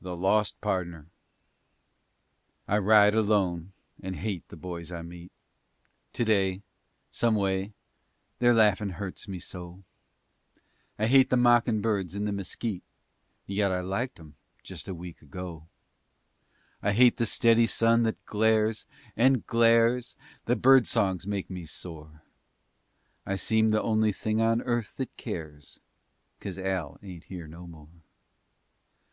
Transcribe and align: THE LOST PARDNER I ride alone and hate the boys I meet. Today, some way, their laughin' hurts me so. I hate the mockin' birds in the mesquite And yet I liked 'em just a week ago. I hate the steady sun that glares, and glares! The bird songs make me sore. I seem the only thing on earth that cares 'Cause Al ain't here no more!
THE 0.00 0.16
LOST 0.16 0.60
PARDNER 0.60 1.08
I 2.68 2.78
ride 2.78 3.14
alone 3.16 3.72
and 4.00 4.14
hate 4.14 4.46
the 4.48 4.56
boys 4.56 4.92
I 4.92 5.02
meet. 5.02 5.32
Today, 6.12 6.62
some 7.10 7.34
way, 7.34 7.72
their 8.38 8.54
laughin' 8.54 8.90
hurts 8.90 9.26
me 9.26 9.40
so. 9.40 9.82
I 11.00 11.06
hate 11.06 11.30
the 11.30 11.36
mockin' 11.36 11.80
birds 11.80 12.14
in 12.14 12.26
the 12.26 12.32
mesquite 12.32 12.84
And 13.48 13.56
yet 13.56 13.72
I 13.72 13.80
liked 13.80 14.20
'em 14.20 14.36
just 14.62 14.86
a 14.86 14.94
week 14.94 15.20
ago. 15.20 15.66
I 16.80 16.92
hate 16.92 17.16
the 17.16 17.26
steady 17.26 17.66
sun 17.66 18.04
that 18.04 18.24
glares, 18.26 18.86
and 19.16 19.44
glares! 19.48 20.14
The 20.44 20.54
bird 20.54 20.86
songs 20.86 21.26
make 21.26 21.50
me 21.50 21.66
sore. 21.66 22.22
I 23.26 23.34
seem 23.34 23.70
the 23.70 23.82
only 23.82 24.12
thing 24.12 24.40
on 24.40 24.62
earth 24.62 24.94
that 24.98 25.16
cares 25.16 25.80
'Cause 26.38 26.56
Al 26.56 27.00
ain't 27.02 27.24
here 27.24 27.48
no 27.48 27.66
more! 27.66 27.88